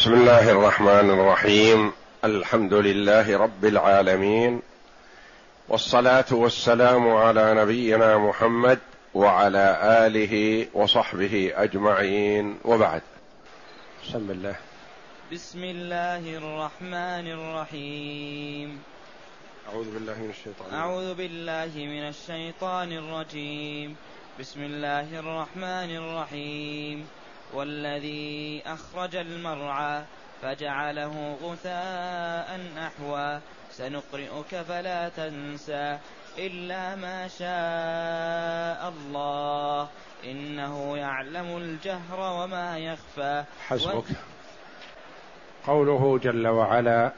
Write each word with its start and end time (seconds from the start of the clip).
بسم 0.00 0.14
الله 0.14 0.50
الرحمن 0.50 1.10
الرحيم. 1.10 1.92
الحمد 2.24 2.74
لله 2.74 3.38
رب 3.38 3.64
العالمين. 3.64 4.60
والصلاة 5.68 6.24
والسلام 6.32 7.08
على 7.08 7.54
نبينا 7.54 8.18
محمد 8.18 8.78
وعلى 9.14 9.78
آله 10.06 10.66
وصحبه 10.74 11.52
أجمعين. 11.54 12.58
وبعد. 12.64 13.00
بسم 14.08 14.30
الله. 14.30 14.54
بسم 15.32 15.64
الله 15.64 16.36
الرحمن 16.36 17.26
الرحيم. 17.32 18.82
أعوذ 19.68 19.94
بالله 19.94 20.14
من 20.14 20.30
الشيطان 20.30 20.74
أعوذ 20.74 21.14
بالله 21.14 21.72
من 21.76 22.08
الشيطان 22.08 22.92
الرجيم. 22.92 23.96
بسم 24.40 24.60
الله 24.62 25.18
الرحمن 25.20 25.96
الرحيم. 25.96 27.19
والذي 27.54 28.62
أخرج 28.66 29.16
المرعى 29.16 30.02
فجعله 30.42 31.36
غثاء 31.42 32.60
أحوى. 32.78 33.40
سنقرئك 33.70 34.56
فلا 34.68 35.08
تنسى 35.08 35.98
إلا 36.38 36.96
ما 36.96 37.28
شاء 37.28 38.88
الله. 38.88 39.88
إنه 40.24 40.96
يعلم 40.96 41.56
الجهر 41.56 42.42
وما 42.42 42.78
يخفى. 42.78 43.44
حسبك. 43.68 44.04
قوله 45.66 46.18
جل 46.18 46.46
وعلا 46.46 47.12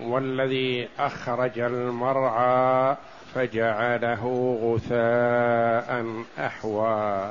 والذي 0.00 0.88
أخرج 0.98 1.58
المرعى 1.58 2.96
فجعله 3.34 4.58
غثاء 4.62 6.24
أحوى. 6.46 7.30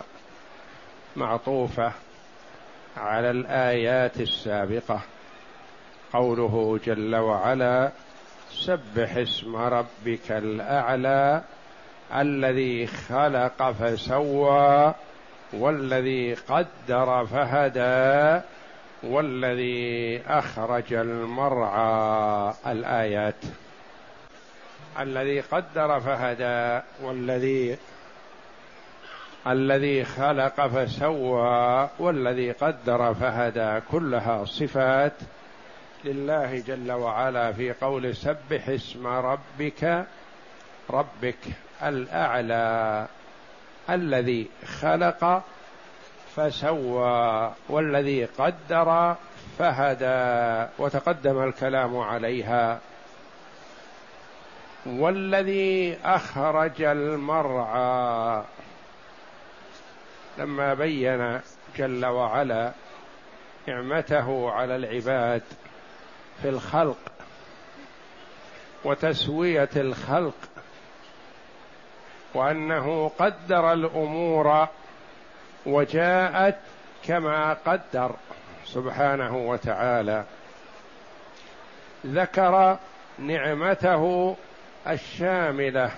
معطوفة 1.20 1.91
على 2.98 3.32
الآيات 3.32 4.20
السابقة. 4.20 5.02
قوله 6.14 6.80
جل 6.86 7.16
وعلا 7.16 7.92
سبح 8.52 9.17
اسم 9.17 9.56
ربك 9.56 10.31
الأعلى 10.31 11.42
الذي 12.16 12.88
خلق 12.88 13.72
فسوى 13.72 14.94
والذي 15.53 16.34
قدر 16.34 17.25
فهدى 17.25 18.42
والذي 19.03 20.22
أخرج 20.28 20.94
المرعى. 20.94 22.53
الآيات 22.67 23.44
الذي 25.00 25.40
قدر 25.40 26.00
فهدى 26.00 26.86
والذي 27.03 27.78
الذي 29.48 30.06
خلق 30.06 30.68
فسوى 30.68 31.90
والذي 32.00 32.52
قدر 32.52 33.14
فهدى 33.14 33.81
كلها 33.92 34.46
صفات 34.46 35.14
لله 36.06 36.59
جل 36.59 36.92
وعلا 36.92 37.54
في 37.54 37.72
قول 37.72 38.16
سبح 38.16 38.70
اسم 38.70 39.08
ربك 39.08 40.06
ربك 40.90 41.38
الأعلى 41.84 43.08
الذي 43.90 44.48
خلق 44.81 45.44
فسوى 46.36 47.52
والذي 47.70 48.26
قدر 48.26 49.16
فهدى 49.59 50.70
وتقدم 50.78 51.44
الكلام 51.44 51.98
عليها. 51.98 52.80
والذي 54.86 55.98
أخرج 56.06 56.81
المرعى 56.81 58.44
لما 60.40 60.73
بين 60.73 61.42
جل 61.78 62.06
وعلا 62.06 62.72
نعمته 63.68 64.52
على 64.52 64.76
العباد 64.76 65.42
في 66.42 66.50
الخلق 66.50 66.98
وتسوية 68.84 69.70
الخلق 69.76 70.36
وأنه 72.34 73.09
قدر 73.19 73.74
الأمور 73.74 74.68
وجاءت 75.66 76.58
كما 77.03 77.53
قدر 77.53 78.16
سبحانه 78.66 79.38
وتعالى. 79.38 80.25
ذكر 82.06 82.78
نعمته 83.19 84.36
الشاملة 84.88 85.92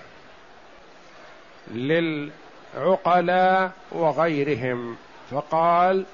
للعقلاء 2.74 3.70
وغيرهم. 3.92 4.96
فقال 5.30 6.04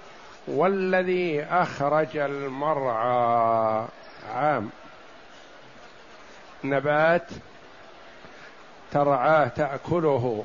والذي 0.48 1.42
أخرج 1.42 2.16
المرعى. 2.16 3.86
عام. 4.34 4.70
نبات 6.64 7.26
ترعاه 8.92 9.48
تأكله. 9.48 10.44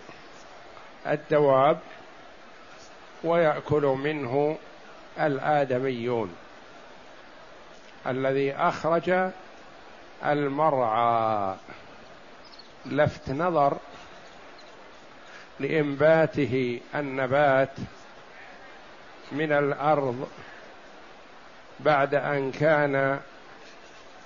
الدواب 1.07 1.79
ويأكل 3.23 3.81
منه 3.81 4.57
الآدميون. 5.19 6.35
الذي 8.07 8.53
أخرج 8.53 9.29
المرعى. 10.25 11.55
لفت 12.85 13.29
نظر 13.29 13.77
لإنباته 15.63 16.79
النبات 16.95 17.69
من 19.31 19.51
الأرض 19.51 20.27
بعد 21.79 22.15
أن 22.15 22.51
كان 22.51 23.19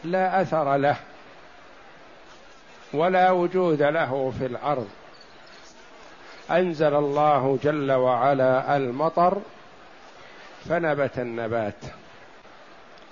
لا 0.03 0.41
أثر 0.41 0.77
له 0.77 0.95
ولا 2.93 3.31
وجود 3.31 3.81
له 3.81 4.33
في 4.39 4.45
الأرض. 4.45 4.89
أنزل 6.51 6.95
الله 6.95 7.59
جل 7.63 7.91
وعلا 7.91 8.77
المطر 8.77 9.41
فنبت 10.69 11.19
النبات. 11.19 11.81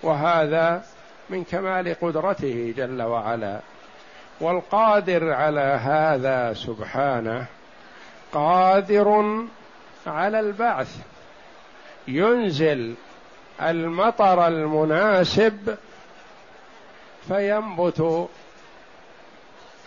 وهذا 0.04 0.84
من 1.30 1.44
كمال 1.44 1.96
قدرته 2.02 2.74
جل 2.78 3.02
وعلا. 3.02 3.60
والقادر 4.42 5.34
على 5.34 5.80
هذا 5.84 6.54
سبحانه 6.54 7.46
قادر 8.36 9.40
على 10.08 10.40
البعث. 10.40 10.98
ينزل 12.08 12.96
المطر 13.62 14.48
المناسب 14.48 15.78
فينبت 17.28 18.30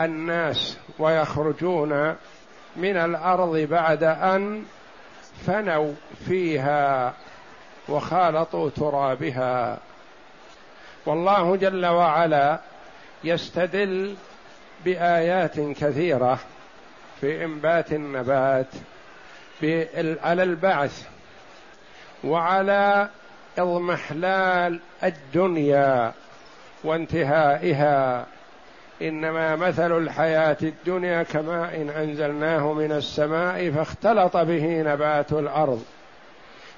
الناس 0.00 0.78
ويخرجون 0.98 2.16
من 2.76 2.96
الأرض 2.96 3.56
بعد 3.56 4.02
أن 4.04 4.64
فنوا 5.46 5.92
فيها 6.26 7.14
وخالطوا 7.88 8.70
ترابها. 8.70 9.78
والله 11.06 11.56
جل 11.56 11.86
وعلا 11.86 12.60
يستدل 13.24 14.16
بآيات 14.84 15.60
كثيرة 15.60 16.38
في 17.20 17.44
إنبات 17.44 17.92
النبات 17.92 18.66
على 20.22 20.42
البعث 20.42 21.06
وعلى 22.24 23.08
إضمحلال 23.58 24.80
الدنيا 25.04 26.12
وانتهائها. 26.84 28.26
إنما 29.02 29.56
مثل 29.56 29.98
الحياة 29.98 30.56
الدنيا 30.62 31.22
كماء 31.22 31.76
إن 31.76 31.90
أنزلناه 31.90 32.72
من 32.72 32.92
السماء 32.92 33.70
فاختلط 33.70 34.36
به 34.36 34.82
نبات 34.82 35.32
الأرض. 35.32 35.84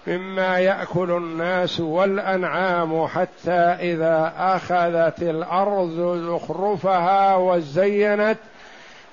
مما 0.06 0.58
يأكل 0.58 1.10
الناس 1.10 1.80
والأنعام 1.80 3.06
حتى 3.06 3.60
إذا 3.80 4.32
أخذت 4.36 5.22
الأرض 5.22 6.18
زخرفها 6.28 7.36
وزينت 7.36 8.38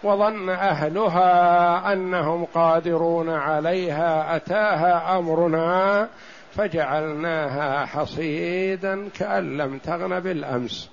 وظن 0.04 0.50
أهلها 0.50 1.94
أنهم 1.94 2.46
قادرون 2.46 3.30
عليها 3.30 4.36
أتاها 4.36 5.18
أمرنا 5.18 6.10
فجعلناها 6.56 7.86
حصيدا 7.86 9.10
كأن 9.10 9.58
لم 9.58 9.78
تغن 9.78 10.20
بالأمس. 10.20 10.90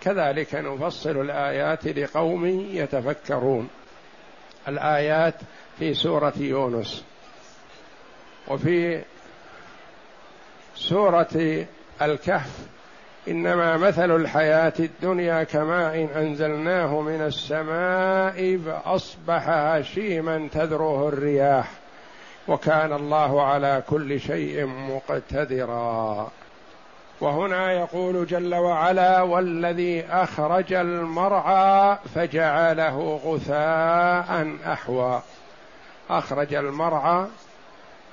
كذلك 0.00 0.54
نفصل 0.54 1.20
الآيات 1.20 1.86
لقوم 1.86 2.46
يتفكرون. 2.70 3.68
الآيات 4.68 5.34
في 5.78 5.94
سورة 5.94 6.32
يونس 6.36 7.04
وفي 8.48 9.02
سورة 10.74 11.66
الكهف 12.02 12.75
إنما 13.28 13.76
مثل 13.76 14.16
الحياة 14.16 14.72
الدنيا 14.80 15.42
كماء 15.42 16.08
أنزلناه 16.16 17.00
من 17.00 17.22
السماء 17.22 18.58
فأصبح 18.66 19.48
هشيما 19.48 20.48
تذروه 20.52 21.08
الرياح 21.08 21.70
وكان 22.48 22.92
الله 22.92 23.42
على 23.42 23.82
كل 23.88 24.20
شيء 24.20 24.66
مقتدرا. 24.66 26.30
وهنا 27.20 27.72
يقول 27.72 28.26
جل 28.26 28.54
وعلا 28.54 29.22
والذي 29.22 30.04
أخرج 30.10 30.72
المرعى 30.72 31.98
فجعله 32.14 33.20
غثاء 33.24 34.56
أحوى. 34.66 35.22
أخرج 36.10 36.54
المرعى 36.54 37.26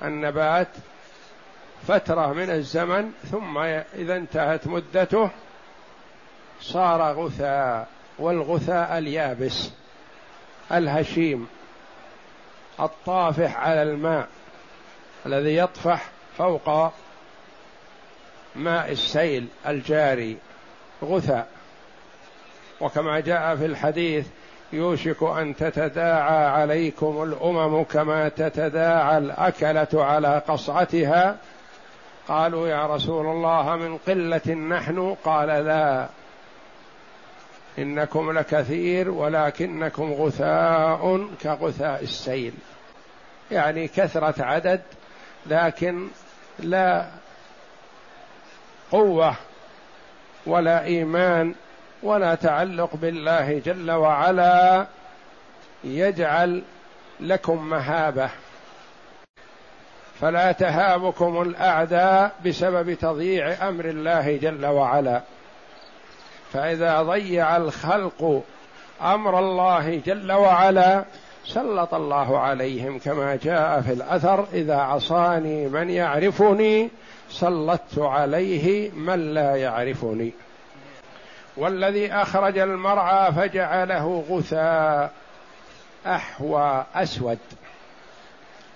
النبات 0.02 0.68
فترة 1.88 2.32
من 2.32 2.50
الزمن 2.50 3.12
ثم 3.30 3.58
إذا 3.94 4.16
انتهت 4.16 4.66
مدته 4.66 5.30
صار 6.60 7.12
غثاء 7.12 7.88
والغثاء 8.18 8.98
اليابس 8.98 9.70
الهشيم 10.72 11.48
الطافح 12.80 13.56
على 13.56 13.82
الماء 13.82 14.28
الذي 15.26 15.56
يطفح 15.56 16.08
فوق 16.38 16.92
ماء 18.56 18.92
السيل 18.92 19.46
الجاري. 19.66 20.36
غثاء. 21.04 21.48
وكما 22.80 23.20
جاء 23.20 23.56
في 23.56 23.66
الحديث 23.66 24.26
يوشك 24.72 25.22
أن 25.22 25.56
تتداعى 25.56 26.46
عليكم 26.46 27.22
الأمم 27.22 27.82
كما 27.84 28.28
تتداعى 28.28 29.18
الأكلة 29.18 30.04
على 30.04 30.42
قصعتها. 30.48 31.36
قالوا 32.28 32.68
يا 32.68 32.86
رسول 32.86 33.26
الله 33.26 33.76
من 33.76 33.98
قلة 33.98 34.54
نحن؟ 34.54 35.16
قال 35.24 35.48
لا. 35.48 36.08
إنكم 37.78 38.38
لكثير 38.38 39.10
ولكنكم 39.10 40.12
غثاء 40.12 41.28
كغثاء 41.42 42.02
السيل. 42.02 42.54
يعني 43.50 43.88
كثرة 43.88 44.44
عدد 44.44 44.82
لكن 45.46 46.08
لا 46.58 47.06
قوة 48.92 49.34
ولا 50.46 50.84
إيمان 50.84 51.54
ولا 52.02 52.34
تعلق 52.34 52.90
بالله 52.96 53.58
جل 53.58 53.90
وعلا 53.90 54.86
يجعل 55.84 56.62
لكم 57.20 57.70
مهابة. 57.70 58.30
فلا 60.20 60.52
تهابكم 60.52 61.42
الأعداء 61.42 62.32
بسبب 62.46 62.94
تضييع 62.94 63.68
أمر 63.68 63.84
الله 63.84 64.36
جل 64.36 64.66
وعلا. 64.66 65.20
فإذا 66.52 67.02
ضيع 67.02 67.56
الخلق 67.56 68.42
أمر 69.02 69.38
الله 69.38 70.00
جل 70.06 70.32
وعلا 70.32 71.04
سلط 71.44 71.94
الله 71.94 72.38
عليهم 72.38 72.98
كما 72.98 73.38
جاء 73.42 73.80
في 73.80 73.92
الأثر 73.92 74.46
إذا 74.52 74.76
عصاني 74.76 75.66
من 75.66 75.90
يعرفني 75.90 76.90
سلطت 77.30 77.98
عليه 77.98 78.90
من 78.90 79.34
لا 79.34 79.56
يعرفني. 79.56 80.32
والذي 81.56 82.12
أخرج 82.12 82.58
المرعى 82.58 83.32
فجعله 83.32 84.24
غثاء 84.30 85.10
أحوى 86.06 86.84
أسود. 86.94 87.38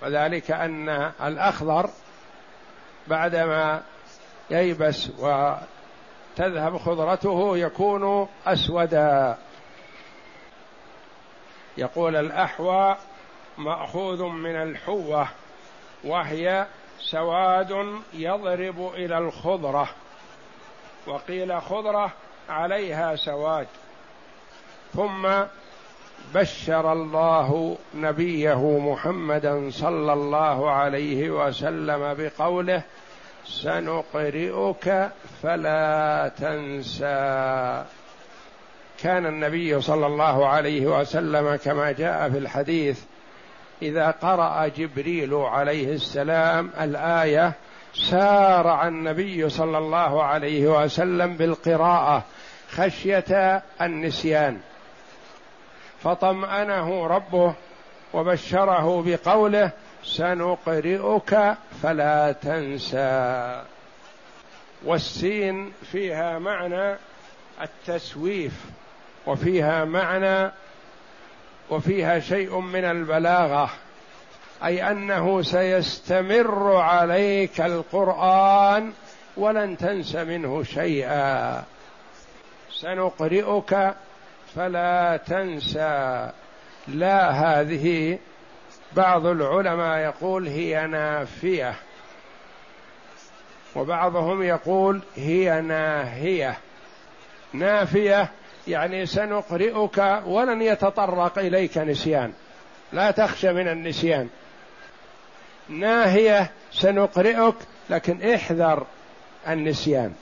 وذلك 0.01 0.51
أن 0.51 0.89
الأخضر 1.23 1.89
بعدما 3.07 3.83
ييبس 4.49 5.09
وتذهب 5.19 6.77
خضرته 6.77 7.57
يكون 7.57 8.27
أسودا. 8.45 9.37
يقول 11.77 12.15
الأحوى 12.15 12.97
مأخوذ 13.57 14.23
من 14.23 14.55
الحوة 14.55 15.27
وهي 16.03 16.67
سواد 16.99 18.01
يضرب 18.13 18.93
إلى 18.93 19.17
الخضرة 19.17 19.89
وقيل 21.07 21.61
خضرة 21.61 22.11
عليها 22.49 23.15
سواد. 23.15 23.67
ثم 24.93 25.27
بشر 26.35 26.91
الله 26.93 27.77
نبيه 27.95 28.79
محمدا 28.79 29.69
صلى 29.69 30.13
الله 30.13 30.71
عليه 30.71 31.29
وسلم 31.29 32.13
بقوله 32.13 32.81
سنقرئك 33.45 35.09
فلا 35.43 36.31
تنسى. 36.37 37.83
كان 39.03 39.25
النبي 39.25 39.81
صلى 39.81 40.07
الله 40.07 40.47
عليه 40.47 40.99
وسلم 40.99 41.55
كما 41.55 41.91
جاء 41.91 42.29
في 42.29 42.37
الحديث 42.37 43.01
إذا 43.81 44.11
قرأ 44.11 44.67
جبريل 44.67 45.33
عليه 45.33 45.93
السلام 45.93 46.71
الآية 46.81 47.53
سارع 47.93 48.87
النبي 48.87 49.49
صلى 49.49 49.77
الله 49.77 50.23
عليه 50.23 50.83
وسلم 50.83 51.37
بالقراءة 51.37 52.23
خشية 52.71 53.63
النسيان. 53.81 54.59
فطمأنه 56.03 57.07
ربه 57.07 57.53
وبشره 58.13 59.03
بقوله 59.05 59.71
سنقرئك 60.03 61.55
فلا 61.83 62.31
تنسى. 62.31 63.63
والسين 64.85 65.71
فيها 65.91 66.39
معنى 66.39 66.97
التسويف 67.61 68.53
وفيها 69.27 69.85
معنى 69.85 70.51
وفيها 71.69 72.19
شيء 72.19 72.59
من 72.59 72.85
البلاغة 72.85 73.69
أي 74.63 74.91
أنه 74.91 75.41
سيستمر 75.41 76.75
عليك 76.75 77.61
القرآن 77.61 78.93
ولن 79.37 79.77
تنس 79.77 80.15
منه 80.15 80.63
شيئا. 80.63 81.63
سنقرئك 82.71 83.93
فلا 84.55 85.19
تنسى. 85.27 86.31
لا 86.87 87.31
هذه 87.31 88.19
بعض 88.93 89.25
العلماء 89.25 89.97
يقول 89.97 90.47
هي 90.47 90.87
نافية 90.87 91.75
وبعضهم 93.75 94.43
يقول 94.43 95.01
هي 95.15 95.61
ناهية. 95.61 96.57
نافية 97.53 98.31
يعني 98.67 99.05
سنقرئك 99.05 100.21
ولن 100.25 100.61
يتطرق 100.61 101.39
إليك 101.39 101.77
نسيان. 101.77 102.33
لا 102.93 103.11
تخشى 103.11 103.53
من 103.53 103.67
النسيان. 103.67 104.29
ناهية 105.69 106.51
سنقرئك 106.71 107.55
لكن 107.89 108.33
احذر 108.33 108.85
النسيان. 109.47 110.13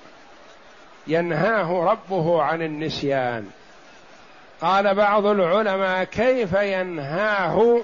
ينهاه 1.08 1.84
ربه 1.84 2.42
عن 2.42 2.62
النسيان. 2.62 3.50
قال 4.62 4.96
بعض 4.96 5.26
العلماء 5.26 6.04
كيف 6.04 6.54
ينهاه 6.54 7.82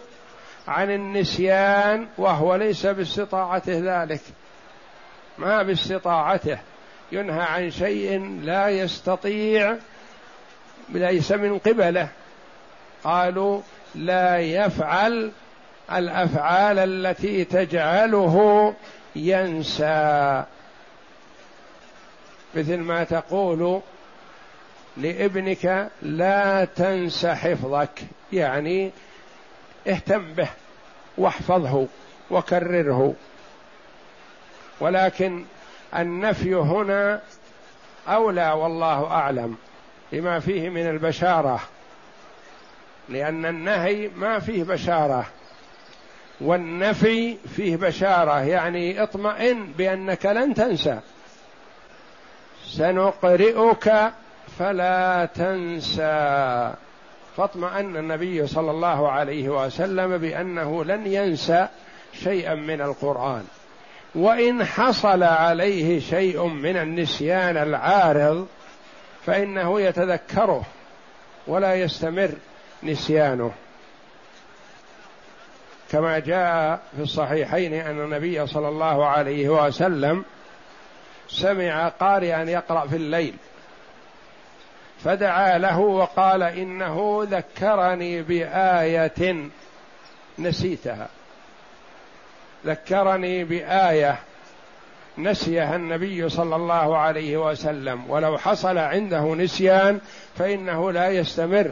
عن 0.67 0.91
النسيان 0.91 2.07
وهو 2.17 2.55
ليس 2.55 2.85
باستطاعته 2.85 4.03
ذلك؟ 4.03 4.21
ما 5.37 5.63
باستطاعته. 5.63 6.57
ينهى 7.11 7.41
عن 7.41 7.71
شيء 7.71 8.39
لا 8.43 8.69
يستطيع 8.69 9.75
ليس 10.89 11.31
من 11.31 11.59
قبله. 11.59 12.07
قالوا 13.03 13.61
لا 13.95 14.39
يفعل 14.39 15.31
الأفعال 15.91 16.79
التي 16.79 17.45
تجعله 17.45 18.73
ينسى. 19.15 20.43
مثل 22.55 22.77
ما 22.77 23.03
تقول 23.03 23.81
لابنك 24.97 25.89
لا 26.01 26.65
تنس 26.65 27.25
حفظك 27.25 27.99
يعني 28.33 28.91
اهتم 29.87 30.33
به 30.33 30.49
واحفظه 31.17 31.87
وكرره. 32.31 33.15
ولكن 34.79 35.45
النفي 35.95 36.55
هنا 36.55 37.21
أولى 38.07 38.51
والله 38.51 39.05
أعلم 39.11 39.57
لما 40.11 40.39
فيه 40.39 40.69
من 40.69 40.89
البشارة 40.89 41.59
لأن 43.09 43.45
النهي 43.45 44.07
ما 44.15 44.39
فيه 44.39 44.63
بشارة 44.63 45.25
والنفي 46.41 47.37
فيه 47.55 47.77
بشارة 47.77 48.39
يعني 48.39 49.03
اطمئن 49.03 49.65
بأنك 49.77 50.25
لن 50.25 50.53
تنسى. 50.53 50.99
سنقرئك 52.65 54.13
فلا 54.59 55.25
تنسى. 55.35 56.73
فاطمأن 57.37 57.97
النبي 57.97 58.47
صلى 58.47 58.71
الله 58.71 59.11
عليه 59.11 59.49
وسلم 59.49 60.17
بأنه 60.17 60.83
لن 60.83 61.07
ينسى 61.07 61.67
شيئا 62.23 62.55
من 62.55 62.81
القرآن. 62.81 63.43
وإن 64.15 64.65
حصل 64.65 65.23
عليه 65.23 65.99
شيء 65.99 66.47
من 66.47 66.77
النسيان 66.77 67.57
العارض 67.57 68.47
فإنه 69.25 69.81
يتذكره 69.81 70.63
ولا 71.47 71.75
يستمر 71.75 72.31
نسيانه. 72.83 73.51
كما 75.91 76.19
جاء 76.19 76.79
في 76.95 77.01
الصحيحين 77.01 77.73
أن 77.73 77.99
النبي 77.99 78.47
صلى 78.47 78.67
الله 78.67 79.05
عليه 79.05 79.49
وسلم 79.49 80.25
سمع 81.27 81.87
قارئا 81.87 82.43
يقرأ 82.43 82.87
في 82.87 82.95
الليل. 82.95 83.33
فدعا 85.03 85.57
له 85.57 85.79
وقال 85.79 86.43
إنه 86.43 87.27
ذكرني 87.29 88.21
بآية 88.21 89.49
نسيتها. 90.39 91.07
ذكرني 92.65 93.43
بآية 93.43 94.19
نسيها 95.17 95.75
النبي 95.75 96.29
صلى 96.29 96.55
الله 96.55 96.97
عليه 96.97 97.37
وسلم. 97.37 98.09
ولو 98.09 98.37
حصل 98.37 98.77
عنده 98.77 99.35
نسيان 99.35 99.99
فإنه 100.37 100.91
لا 100.91 101.09
يستمر. 101.09 101.71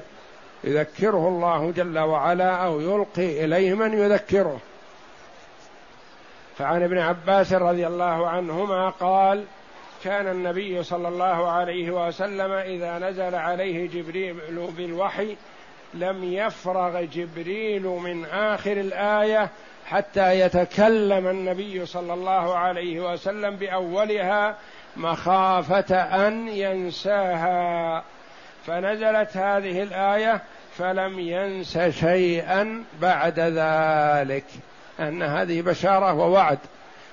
يذكره 0.63 1.27
الله 1.27 1.71
جل 1.71 1.99
وعلا 1.99 2.55
أو 2.55 2.81
يلقي 2.81 3.45
إليه 3.45 3.73
من 3.73 3.93
يذكره. 3.93 4.59
فعن 6.57 6.83
ابن 6.83 6.97
عباس 6.97 7.53
رضي 7.53 7.87
الله 7.87 8.29
عنهما 8.29 8.89
قال 8.89 9.45
كان 10.03 10.27
النبي 10.27 10.83
صلى 10.83 11.07
الله 11.07 11.51
عليه 11.51 11.91
وسلم 11.91 12.51
إذا 12.51 12.99
نزل 12.99 13.35
عليه 13.35 13.87
جبريل 13.87 14.35
بالوحي 14.77 15.35
لم 15.93 16.23
يفرغ 16.23 17.01
جبريل 17.01 17.83
من 17.83 18.25
آخر 18.25 18.71
الآية 18.71 19.49
حتى 19.85 20.39
يتكلم 20.39 21.27
النبي 21.27 21.85
صلى 21.85 22.13
الله 22.13 22.57
عليه 22.57 23.11
وسلم 23.13 23.55
بأولها 23.55 24.55
مخافة 24.97 25.95
أن 25.95 26.47
ينساها. 26.47 28.03
فنزلت 28.65 29.37
هذه 29.37 29.83
الآية 29.83 30.41
فلم 30.77 31.19
ينس 31.19 31.77
شيئا 31.77 32.83
بعد 33.01 33.39
ذلك. 33.39 34.45
أن 34.99 35.23
هذه 35.23 35.61
بشارة 35.61 36.13
ووعد. 36.13 36.59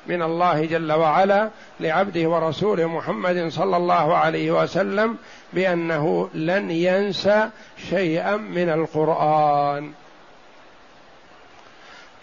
من 0.09 0.23
الله 0.23 0.65
جل 0.65 0.93
وعلا 0.93 1.51
لعبده 1.81 2.29
ورسوله 2.29 2.87
محمد 2.87 3.49
صلى 3.49 3.77
الله 3.77 4.17
عليه 4.17 4.51
وسلم 4.51 5.17
بأنه 5.53 6.31
لن 6.35 6.71
ينسى 6.71 7.49
شيئا 7.91 8.37
من 8.37 8.69
القرآن. 8.71 9.93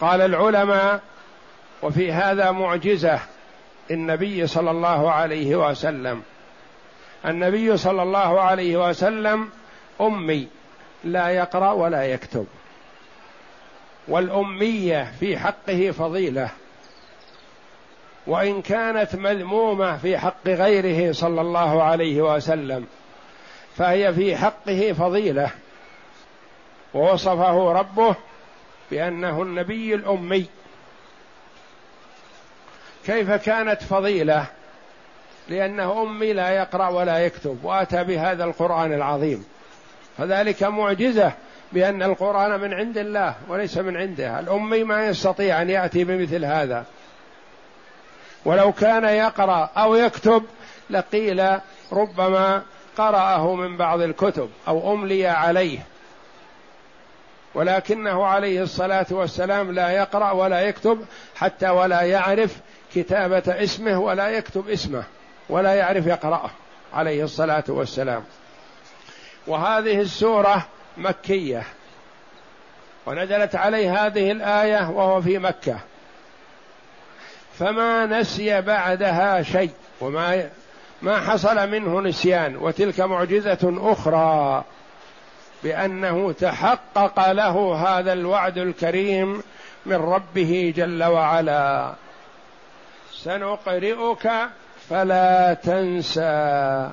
قال 0.00 0.20
العلماء 0.20 1.00
وفي 1.82 2.12
هذا 2.12 2.50
معجزة 2.50 3.20
النبي 3.90 4.46
صلى 4.46 4.70
الله 4.70 5.10
عليه 5.12 5.56
وسلم. 5.56 6.22
النبي 7.26 7.76
صلى 7.76 8.02
الله 8.02 8.40
عليه 8.40 8.88
وسلم 8.88 9.50
أمي 10.00 10.48
لا 11.04 11.28
يقرأ 11.28 11.72
ولا 11.72 12.02
يكتب 12.04 12.46
والأمية 14.08 15.12
في 15.20 15.38
حقه 15.38 15.90
فضيلة. 15.90 16.50
وإن 18.26 18.62
كانت 18.62 19.16
مذمومة 19.16 19.96
في 19.96 20.18
حق 20.18 20.46
غيره 20.46 21.12
صلى 21.12 21.40
الله 21.40 21.82
عليه 21.82 22.22
وسلم 22.22 22.86
فهي 23.76 24.14
في 24.14 24.36
حقه 24.36 24.92
فضيلة. 24.92 25.50
ووصفه 26.94 27.72
ربه 27.72 28.16
بأنه 28.90 29.42
النبي 29.42 29.94
الأمي. 29.94 30.46
كيف 33.06 33.30
كانت 33.30 33.82
فضيلة؟ 33.82 34.46
لأنه 35.48 36.02
أمي 36.02 36.32
لا 36.32 36.50
يقرأ 36.50 36.88
ولا 36.88 37.18
يكتب 37.18 37.58
وأتى 37.62 38.04
بهذا 38.04 38.44
القرآن 38.44 38.92
العظيم. 38.92 39.44
فذلك 40.18 40.62
معجزة 40.62 41.32
بأن 41.72 42.02
القرآن 42.02 42.60
من 42.60 42.74
عند 42.74 42.98
الله 42.98 43.34
وليس 43.48 43.78
من 43.78 43.96
عنده. 43.96 44.40
الأمي 44.40 44.84
ما 44.84 45.06
يستطيع 45.06 45.62
أن 45.62 45.70
يأتي 45.70 46.04
بمثل 46.04 46.44
هذا. 46.44 46.84
ولو 48.46 48.72
كان 48.72 49.04
يقرأ 49.04 49.70
أو 49.76 49.94
يكتب 49.94 50.44
لقيل 50.90 51.58
ربما 51.92 52.62
قرأه 52.98 53.54
من 53.54 53.76
بعض 53.76 54.00
الكتب 54.00 54.50
أو 54.68 54.94
أملي 54.94 55.26
عليه. 55.26 55.78
ولكنه 57.54 58.24
عليه 58.24 58.62
الصلاة 58.62 59.06
والسلام 59.10 59.72
لا 59.72 59.90
يقرأ 59.90 60.30
ولا 60.30 60.60
يكتب 60.60 61.04
حتى 61.36 61.68
ولا 61.68 62.02
يعرف 62.02 62.56
كتابة 62.94 63.64
اسمه 63.64 63.98
ولا 63.98 64.28
يكتب 64.28 64.68
اسمه 64.68 65.04
ولا 65.48 65.74
يعرف 65.74 66.06
يقرأه 66.06 66.50
عليه 66.94 67.24
الصلاة 67.24 67.64
والسلام. 67.68 68.24
وهذه 69.46 70.00
السورة 70.00 70.66
مكية. 70.96 71.62
ونزلت 73.06 73.54
عليه 73.54 74.06
هذه 74.06 74.32
الآية 74.32 74.90
وهو 74.90 75.22
في 75.22 75.38
مكة. 75.38 75.78
فما 77.58 78.06
نسي 78.06 78.60
بعدها 78.60 79.42
شيء 79.42 79.70
وما 80.00 80.48
ما 81.02 81.20
حصل 81.20 81.70
منه 81.70 82.00
نسيان. 82.00 82.56
وتلك 82.56 83.00
معجزة 83.00 83.92
أخرى 83.92 84.64
بأنه 85.64 86.32
تحقق 86.32 87.32
له 87.32 87.74
هذا 87.74 88.12
الوعد 88.12 88.58
الكريم 88.58 89.42
من 89.86 89.96
ربه 89.96 90.72
جل 90.76 91.04
وعلا. 91.04 91.94
سنقرئك 93.12 94.30
فلا 94.90 95.54
تنسى 95.54 96.90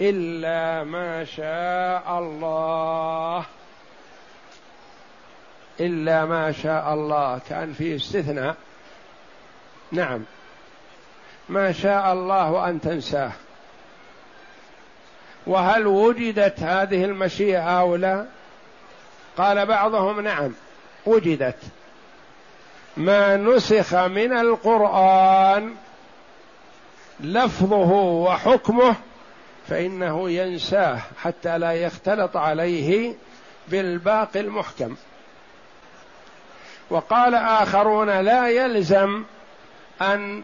إلا 0.00 0.84
ما 0.84 1.24
شاء 1.24 2.18
الله. 2.18 3.44
إلا 5.80 6.24
ما 6.24 6.52
شاء 6.52 6.94
الله. 6.94 7.40
كان 7.48 7.72
في 7.72 7.96
استثناء. 7.96 8.56
نعم. 9.92 10.24
ما 11.48 11.72
شاء 11.72 12.12
الله 12.12 12.68
أن 12.68 12.80
تنساه. 12.80 13.32
وهل 15.46 15.86
وجدت 15.86 16.60
هذه 16.60 17.04
المشيئة 17.04 17.80
أو 17.80 17.96
لا؟ 17.96 18.26
قال 19.36 19.66
بعضهم 19.66 20.20
نعم 20.20 20.52
وجدت. 21.06 21.58
ما 22.96 23.36
نسخ 23.36 23.94
من 23.94 24.32
القرآن 24.32 25.74
لفظه 27.20 27.92
وحكمه 27.92 28.96
فإنه 29.68 30.30
ينساه 30.30 30.98
حتى 31.22 31.58
لا 31.58 31.72
يختلط 31.72 32.36
عليه 32.36 33.14
بالباقي 33.68 34.40
المحكم. 34.40 34.96
وقال 36.90 37.34
آخرون 37.34 38.20
لا 38.20 38.48
يلزم 38.48 39.24
أن 40.02 40.42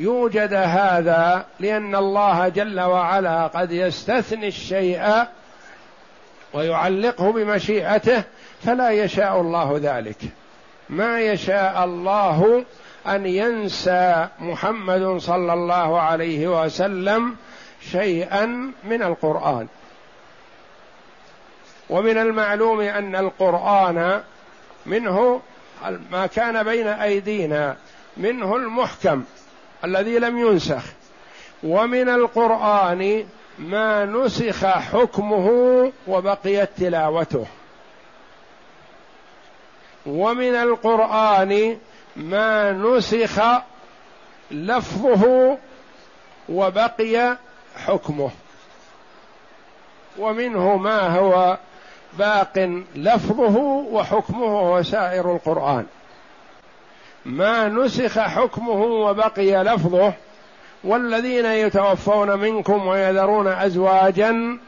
يوجد 0.00 0.54
هذا 0.54 1.46
لأن 1.60 1.94
الله 1.94 2.48
جل 2.48 2.80
وعلا 2.80 3.46
قد 3.46 3.72
يستثني 3.72 4.48
الشيء 4.48 5.26
ويعلقه 6.52 7.32
بمشيئته 7.32 8.22
فلا 8.64 8.90
يشاء 8.90 9.40
الله 9.40 9.80
ذلك. 9.82 10.18
ما 10.88 11.20
يشاء 11.20 11.84
الله 11.84 12.64
أن 13.06 13.26
ينسى 13.26 14.28
محمد 14.38 15.18
صلى 15.18 15.52
الله 15.52 16.00
عليه 16.00 16.64
وسلم 16.64 17.36
شيئا 17.90 18.72
من 18.84 19.02
القرآن. 19.02 19.66
ومن 21.90 22.18
المعلوم 22.18 22.80
أن 22.80 23.16
القرآن 23.16 24.22
منه 24.86 25.40
ما 26.10 26.26
كان 26.26 26.62
بين 26.62 26.88
أيدينا 26.88 27.76
منه 28.16 28.56
المحكم 28.56 29.24
الذي 29.84 30.18
لم 30.18 30.38
ينسخ. 30.38 30.82
ومن 31.62 32.08
القرآن 32.08 33.26
ما 33.58 34.04
نسخ 34.04 34.66
حكمه 34.66 35.48
وبقيت 36.06 36.70
تلاوته. 36.78 37.46
ومن 40.06 40.54
القرآن 40.54 41.78
ما 42.16 42.72
نسخ 42.72 43.42
لفظه 44.50 45.58
وبقي 46.48 47.36
حكمه. 47.76 48.30
ومنه 50.18 50.76
ما 50.76 51.18
هو 51.18 51.58
باق 52.18 52.82
لفظه 52.96 53.58
وحكمه 53.90 54.72
وسائر 54.72 55.32
القرآن. 55.32 55.86
ما 57.24 57.68
نسخ 57.68 58.18
حكمه 58.18 58.82
وبقي 58.82 59.64
لفظه 59.64 60.12
والذين 60.84 61.46
يتوفون 61.46 62.38
منكم 62.38 62.86
ويذرون 62.86 63.48
أزواجا 63.48 64.58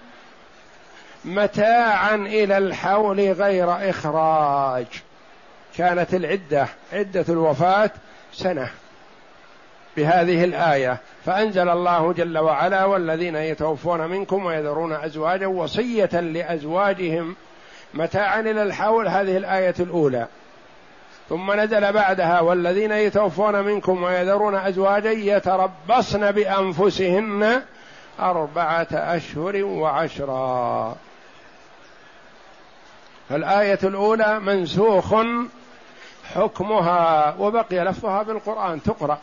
متاعا 1.25 2.15
إلى 2.15 2.59
الحول 2.59 3.33
غير 3.33 3.91
إخراج. 3.91 4.87
كانت 5.77 6.15
العدة 6.15 6.67
عدة 6.93 7.25
الوفاة 7.29 7.91
سنة 8.33 8.71
بهذه 9.97 10.45
الآية. 10.45 10.99
فأنزل 11.25 11.69
الله 11.69 12.13
جل 12.13 12.39
وعلا 12.39 12.85
والذين 12.85 13.37
يتوفون 13.37 14.01
منكم 14.01 14.45
ويذرون 14.47 14.93
أزواجا 14.93 15.47
وصية 15.47 16.21
لأزواجهم 16.21 17.37
متاعا 17.95 18.41
إلى 18.41 18.63
الحول. 18.63 19.09
هذه 19.09 19.37
الآية 19.37 19.75
الأولى. 19.81 20.27
ثم 21.29 21.53
نزل 21.53 21.93
بعدها 21.93 22.41
والذين 22.41 22.93
يتوفون 22.93 23.65
منكم 23.65 24.03
ويذرون 24.03 24.55
أزواجا 24.55 25.11
يتربصن 25.11 26.31
بأنفسهن 26.31 27.63
أربعة 28.21 28.87
أشهر 28.93 29.65
وعشرا. 29.65 30.97
فالآية 33.29 33.79
الأولى 33.85 34.41
منسوخ 34.41 35.15
حكمها 36.35 37.35
وبقي 37.39 37.85
لفظها 37.85 38.23
بالقرآن 38.23 38.83
تقرأ. 38.83 39.19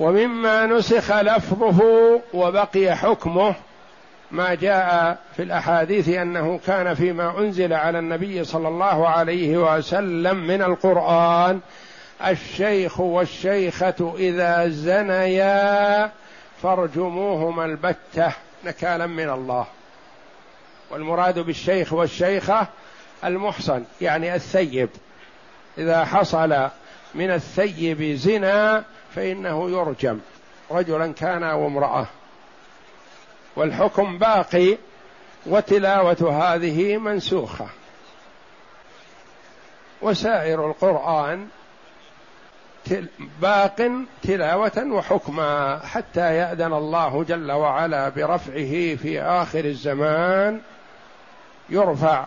ومما 0.00 0.66
نسخ 0.66 1.12
لفظه 1.12 1.82
وبقي 2.34 2.96
حكمه 2.96 3.54
ما 4.30 4.54
جاء 4.54 5.18
في 5.36 5.42
الأحاديث 5.42 6.08
أنه 6.08 6.60
كان 6.66 6.94
فيما 6.94 7.38
أنزل 7.38 7.72
على 7.72 7.98
النبي 7.98 8.44
صلى 8.44 8.68
الله 8.68 9.08
عليه 9.08 9.56
وسلم 9.56 10.36
من 10.36 10.62
القرآن 10.62 11.60
الشيخ 12.26 13.00
والشيخة 13.00 14.14
إذا 14.18 14.68
زنيا 14.68 16.10
فارجموهما 16.62 17.64
البتة 17.64 18.32
نكالا 18.64 19.06
من 19.06 19.30
الله. 19.30 19.66
والمراد 20.90 21.38
بالشيخ 21.38 21.92
والشيخة 21.92 22.66
المحصن 23.24 23.84
يعني 24.00 24.34
الثيب. 24.34 24.88
إذا 25.78 26.04
حصل 26.04 26.68
من 27.14 27.30
الثيب 27.30 28.02
زنا 28.16 28.84
فإنه 29.14 29.70
يرجم. 29.70 30.18
رجلا 30.70 31.12
كان 31.12 31.42
أو 31.42 31.66
امراه 31.66 32.06
والحكم 33.56 34.18
باقي 34.18 34.78
وتلاوة 35.46 36.52
هذه 36.54 36.96
منسوخة. 36.96 37.66
وسائر 40.02 40.70
القرآن 40.70 41.48
باق 43.40 43.90
تلاوة 44.22 44.86
وحكما 44.90 45.78
حتى 45.78 46.34
يأذن 46.34 46.72
الله 46.72 47.24
جل 47.24 47.52
وعلا 47.52 48.08
برفعه 48.08 48.94
في 48.94 49.22
آخر 49.22 49.64
الزمان 49.64 50.60
يرفع 51.68 52.26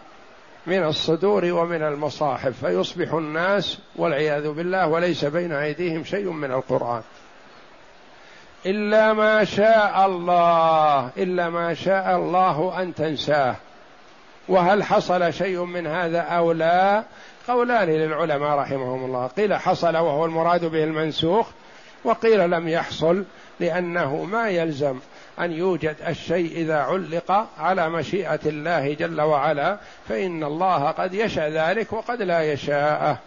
من 0.67 0.83
الصدور 0.83 1.45
ومن 1.45 1.81
المصاحف 1.81 2.65
فيصبح 2.65 3.13
الناس 3.13 3.77
والعياذ 3.95 4.51
بالله 4.51 4.87
وليس 4.87 5.25
بين 5.25 5.51
أيديهم 5.51 6.03
شيء 6.03 6.31
من 6.31 6.51
القرآن. 6.51 7.01
إلا 8.65 9.13
ما 9.13 9.43
شاء 9.43 10.05
الله 10.05 11.09
إلا 11.17 11.49
ما 11.49 11.73
شاء 11.73 12.17
الله 12.17 12.81
أن 12.81 12.95
تنساه. 12.95 13.55
وهل 14.47 14.83
حصل 14.83 15.33
شيء 15.33 15.63
من 15.63 15.87
هذا 15.87 16.19
أو 16.19 16.51
لا؟ 16.51 17.03
قولان 17.47 17.89
للعلماء 17.89 18.57
رحمهم 18.57 19.05
الله. 19.05 19.27
قيل 19.27 19.55
حصل 19.55 19.97
وهو 19.97 20.25
المراد 20.25 20.65
به 20.65 20.83
المنسوخ 20.83 21.47
وقيل 22.03 22.49
لم 22.49 22.67
يحصل 22.67 23.23
لأنه 23.59 24.23
ما 24.23 24.49
يلزم 24.49 24.99
أن 25.39 25.51
يوجد 25.51 25.95
الشيء 26.07 26.51
إذا 26.51 26.77
علق 26.77 27.47
على 27.59 27.89
مشيئة 27.89 28.39
الله 28.45 28.93
جل 28.93 29.21
وعلا 29.21 29.77
فإن 30.09 30.43
الله 30.43 30.91
قد 30.91 31.13
يشاء 31.13 31.49
ذلك 31.49 31.93
وقد 31.93 32.21
لا 32.21 32.53
يشاءه. 32.53 33.17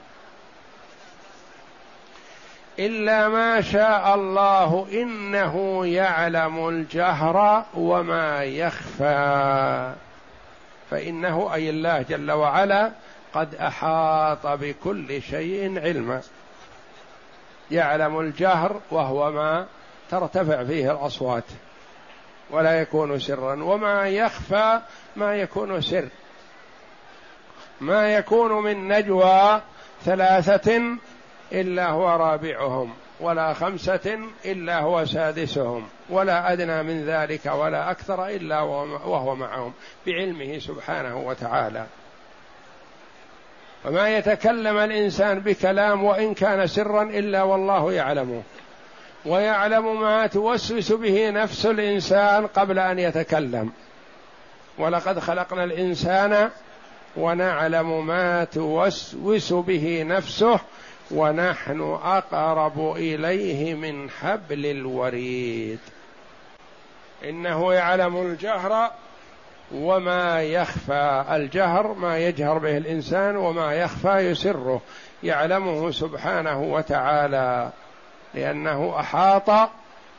إلا 2.79 3.29
ما 3.29 3.61
شاء 3.61 4.15
الله 4.15 4.87
إنه 4.93 5.87
يعلم 5.87 6.69
الجهر 6.69 7.65
وما 7.75 8.45
يخفى. 8.45 9.93
فإنه 10.91 11.55
أي 11.55 11.71
الله 11.71 12.03
جل 12.03 12.33
وعلا 12.33 12.93
قد 13.35 13.55
أحاط 13.55 14.47
بكل 14.47 15.23
شيء 15.23 15.81
علما. 15.81 16.21
يعلم 17.71 18.21
الجهر 18.21 18.81
وهو 18.91 19.31
ما 19.31 19.67
ترتفع 20.11 20.65
فيه 20.65 20.93
الأصوات. 20.93 21.45
ولا 22.51 22.81
يكون 22.81 23.19
سرا. 23.19 23.63
وما 23.63 24.09
يخفى 24.09 24.81
ما 25.17 25.37
يكون 25.37 25.81
سر. 25.81 26.09
ما 27.81 28.15
يكون 28.15 28.63
من 28.63 28.89
نجوى 28.89 29.61
ثلاثة 30.05 30.83
إلا 31.53 31.89
هو 31.89 32.09
رابعهم 32.09 32.91
ولا 33.21 33.53
خمسة 33.53 34.19
إلا 34.45 34.81
هو 34.81 35.05
سادسهم 35.05 35.87
ولا 36.11 36.53
أدنى 36.53 36.83
من 36.83 37.05
ذلك 37.07 37.47
ولا 37.47 37.91
أكثر 37.91 38.27
إلا 38.27 38.61
وهو 38.61 39.35
معهم 39.35 39.73
بعلمه 40.07 40.59
سبحانه 40.59 41.17
وتعالى. 41.17 41.87
وما 43.85 44.17
يتكلم 44.17 44.77
الإنسان 44.77 45.41
بكلام 45.41 46.05
وإن 46.05 46.35
كان 46.35 46.67
سرا 46.67 47.03
إلا 47.03 47.43
والله 47.43 47.93
يعلمه 47.93 48.43
ويعلم 49.27 50.01
ما 50.01 50.27
توسوس 50.27 50.93
به 50.93 51.31
نفس 51.31 51.67
الإنسان 51.67 52.47
قبل 52.47 52.79
أن 52.79 52.99
يتكلم. 52.99 53.73
ولقد 54.79 55.19
خلقنا 55.19 55.65
الإنسان 55.65 56.51
ونعلم 57.17 58.07
ما 58.07 58.45
توسوس 58.45 59.53
به 59.53 60.03
نفسه 60.03 60.61
ونحن 61.13 61.99
أقرب 62.05 62.97
إليه 62.97 63.75
من 63.75 64.11
حبل 64.11 64.67
الوريد. 64.67 65.79
إنه 67.25 67.75
يعلم 67.75 68.17
الجهر 68.17 68.91
وما 69.75 70.43
يخفى. 70.43 71.25
الجهر 71.31 71.93
ما 71.93 72.19
يجهر 72.19 72.59
به 72.59 72.77
الإنسان 72.77 73.37
وما 73.37 73.75
يخفى 73.75 74.17
يسره. 74.19 74.81
يعلمه 75.23 75.91
سبحانه 75.91 76.63
وتعالى 76.63 77.71
لأنه 78.35 78.95
أحاط 79.01 79.71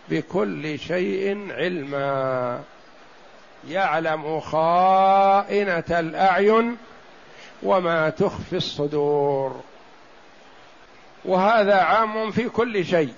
بكل 0.10 0.80
شيء 0.80 1.52
علما. 1.52 2.60
يعلم 3.70 4.40
خائنة 4.40 5.84
الأعين 5.90 6.78
وما 7.64 8.10
تخفي 8.10 8.56
الصدور. 8.56 9.62
وهذا 11.26 11.76
عام 11.76 12.32
في 12.32 12.50
كل 12.50 12.86
شيء. 12.86 13.14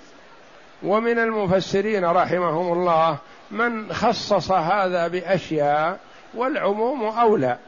ومن 0.82 1.18
المفسرين 1.18 2.04
رحمهم 2.04 2.72
الله 2.72 3.16
من 3.50 3.92
خصص 3.92 4.50
هذا 4.52 5.08
بأشياء 5.08 5.98
والعموم 6.34 7.04
أولى. 7.04 7.58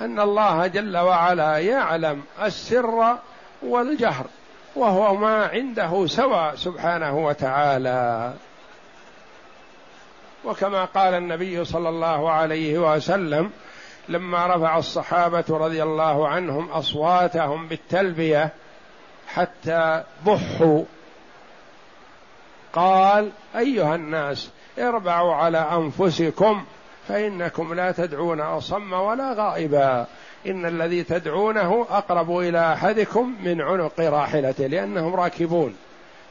أن 0.00 0.20
الله 0.20 0.66
جل 0.66 0.96
وعلا 0.96 1.58
يعلم 1.58 2.22
السر 2.42 3.16
والجهر 3.62 4.26
وهو 4.76 5.14
ما 5.14 5.46
عنده 5.46 6.06
سوى 6.06 6.52
سبحانه 6.56 7.18
وتعالى. 7.18 8.32
وكما 10.44 10.84
قال 10.84 11.14
النبي 11.14 11.64
صلى 11.64 11.88
الله 11.88 12.30
عليه 12.30 12.78
وسلم 12.78 13.50
لما 14.08 14.46
رفع 14.46 14.78
الصحابة 14.78 15.44
رضي 15.50 15.82
الله 15.82 16.28
عنهم 16.28 16.68
أصواتهم 16.70 17.68
بالتلبية 17.68 18.52
حتى 19.28 20.04
ضحوا. 20.24 20.84
قال 22.72 23.30
أيها 23.56 23.94
الناس 23.94 24.50
اربعوا 24.78 25.34
على 25.34 25.58
أنفسكم 25.58 26.64
فإنكم 27.08 27.74
لا 27.74 27.92
تدعون 27.92 28.40
أصم 28.40 28.92
ولا 28.92 29.32
غائبا. 29.32 30.06
إن 30.46 30.66
الذي 30.66 31.02
تدعونه 31.04 31.86
أقرب 31.90 32.38
إلى 32.38 32.72
أحدكم 32.72 33.36
من 33.44 33.60
عنق 33.60 34.00
راحلته 34.00 34.66
لأنهم 34.66 35.14
راكبون 35.14 35.76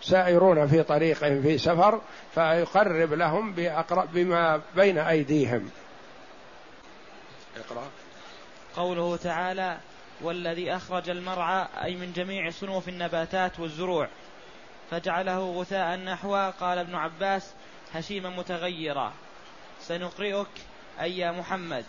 سائرون 0.01 0.67
في 0.67 0.83
طريقهم 0.83 1.41
في 1.41 1.57
سفر 1.57 2.01
فيقرب 2.35 3.13
لهم 3.13 3.51
بأقرب 3.51 4.07
بما 4.13 4.61
بين 4.75 4.97
أيديهم. 4.97 5.69
اقرأ. 7.57 7.83
قوله 8.75 9.17
تعالى 9.17 9.77
والذي 10.21 10.75
أخرج 10.75 11.09
المرعى 11.09 11.67
أي 11.83 11.95
من 11.95 12.13
جميع 12.13 12.49
صنوف 12.49 12.89
النباتات 12.89 13.59
والزروع. 13.59 14.07
فجعله 14.91 15.51
غثاء 15.59 15.95
نحوا 15.97 16.49
قال 16.49 16.77
ابن 16.77 16.95
عباس 16.95 17.53
هشيما 17.93 18.29
متغيرا. 18.29 19.13
سنقرئك 19.81 20.47
أي 21.01 21.17
يا 21.17 21.31
محمد. 21.31 21.85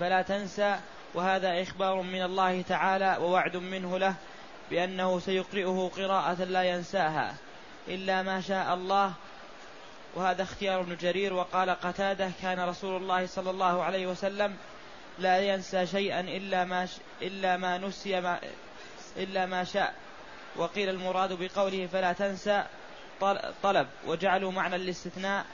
فلا 0.00 0.22
تنسى 0.22 0.80
وهذا 1.14 1.62
إخبار 1.62 2.02
من 2.02 2.22
الله 2.22 2.62
تعالى 2.62 3.16
ووعد 3.20 3.56
منه 3.56 3.98
له 3.98 4.14
بأنه 4.70 5.18
سيقرئه 5.18 5.90
قراءة 5.96 6.44
لا 6.44 6.62
ينساها 6.62 7.34
إلا 7.88 8.22
ما 8.22 8.40
شاء 8.40 8.74
الله. 8.74 9.12
وهذا 10.14 10.42
اختيار 10.42 10.80
ابن 10.80 10.96
جرير 10.96 11.34
وقال 11.34 11.70
قتادة 11.70 12.30
كان 12.42 12.60
رسول 12.60 13.02
الله 13.02 13.26
صلى 13.26 13.50
الله 13.50 13.82
عليه 13.82 14.06
وسلم 14.06 14.56
لا 15.20 15.38
ينسى 15.38 15.86
شيئا 15.86 16.20
إلا 16.20 16.64
ما 16.64 16.88
إلا 17.22 17.56
ما 17.56 17.78
نسي 17.78 18.20
ما 18.20 18.40
إلا 19.16 19.46
ما 19.46 19.64
شاء. 19.64 19.94
وقيل 20.56 20.88
المراد 20.88 21.32
بقوله 21.32 21.86
فلا 21.86 22.12
تنسى 22.12 22.64
طلب. 23.62 23.88
وجعلوا 24.06 24.52
معنى 24.52 24.76
الاستثناء 24.76 25.46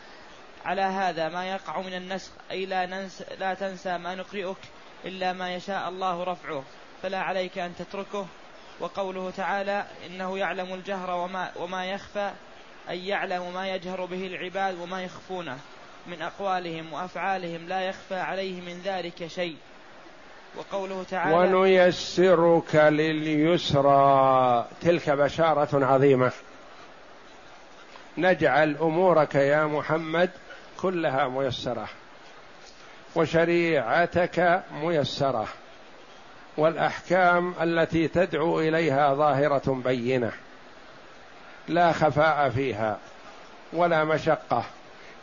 على 0.64 0.83
هذا 0.83 1.29
ما 1.29 1.50
يقع 1.50 1.81
من 1.81 1.94
النسخ 1.94 2.31
أي 2.50 2.66
لا, 2.66 2.87
ننسى 2.87 3.24
لا 3.38 3.55
تنسى 3.55 3.98
ما 3.98 4.14
نقرئك 4.14 4.59
إلا 5.05 5.33
ما 5.33 5.55
يشاء 5.55 5.88
الله 5.88 6.24
رفعه. 6.24 6.64
فلا 7.02 7.18
عليك 7.18 7.59
أن 7.59 7.76
تتركه. 7.76 8.26
وقوله 8.81 9.31
تعالى 9.31 9.87
إنه 10.07 10.38
يعلم 10.38 10.74
الجهر 10.74 11.11
وما, 11.11 11.52
وما 11.57 11.87
يخفى 11.87 12.33
أي 12.88 13.07
يعلم 13.07 13.55
ما 13.55 13.68
يجهر 13.68 14.05
به 14.05 14.26
العباد 14.26 14.79
وما 14.79 15.02
يخفونه. 15.02 15.59
من 16.08 16.22
أقوالهم 16.22 16.92
وأفعالهم 16.92 17.68
لا 17.68 17.80
يخفى 17.80 18.14
عليه 18.14 18.60
من 18.60 18.80
ذلك 18.84 19.26
شيء. 19.26 19.56
وقوله 20.56 21.04
تعالى 21.10 21.54
ونيسرك 21.54 22.74
لليسرى. 22.74 24.66
تلك 24.80 25.10
بشارة 25.10 25.86
عظيمة. 25.86 26.32
نجعل 28.18 28.76
أمورك 28.76 29.34
يا 29.34 29.64
محمد 29.64 30.30
كلها 30.80 31.28
ميسرة. 31.28 31.88
وشريعتك 33.14 34.62
ميسرة. 34.72 35.46
والأحكام 36.56 37.54
التي 37.62 38.08
تدعو 38.08 38.60
إليها 38.60 39.14
ظاهرة 39.14 39.82
بينة. 39.84 40.32
لا 41.68 41.92
خفاء 41.92 42.50
فيها 42.50 42.98
ولا 43.72 44.04
مشقة. 44.04 44.64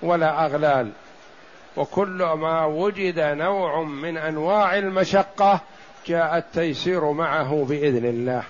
ولا 0.04 0.46
أغلال. 0.46 0.92
وكل 1.78 2.24
ما 2.24 2.66
وجد 2.66 3.20
نوع 3.20 3.84
من 3.84 4.18
أنواع 4.18 4.78
المشقة 4.78 5.60
جاء 6.08 6.38
التيسير 6.38 7.12
معه 7.12 7.66
بإذن 7.70 8.06
الله. 8.06 8.44